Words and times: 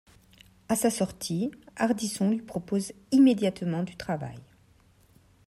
À 0.67 0.75
sa 0.75 0.89
sortie, 0.89 1.51
Ardisson 1.75 2.31
lui 2.31 2.41
propose 2.41 2.91
immédiatement 3.11 3.83
du 3.83 3.95
travail. 3.97 4.39